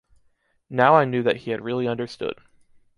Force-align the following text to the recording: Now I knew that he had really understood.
Now 0.71 0.95
I 0.95 1.05
knew 1.05 1.21
that 1.21 1.35
he 1.35 1.51
had 1.51 1.61
really 1.63 1.87
understood. 1.87 2.33